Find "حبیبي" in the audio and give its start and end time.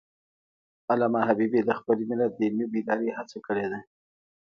1.29-1.61